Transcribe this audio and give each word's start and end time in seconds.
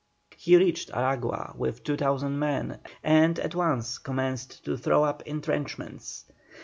He 0.35 0.57
reached 0.57 0.89
Aragua 0.95 1.53
with 1.55 1.83
2,000 1.83 2.39
men 2.39 2.79
and 3.03 3.37
at 3.37 3.53
once 3.53 3.99
commenced 3.99 4.65
to 4.65 4.75
throw 4.75 5.03
up 5.03 5.21
entrenchments. 5.27 6.25